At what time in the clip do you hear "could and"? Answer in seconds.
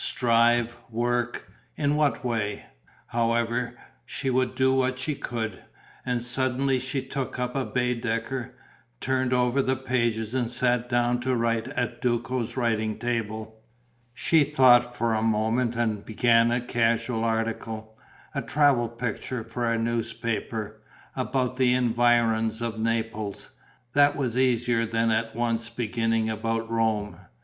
5.13-6.23